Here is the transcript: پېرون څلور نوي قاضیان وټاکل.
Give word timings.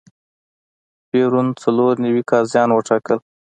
پېرون 1.09 1.47
څلور 1.61 1.93
نوي 2.05 2.23
قاضیان 2.31 2.69
وټاکل. 2.73 3.17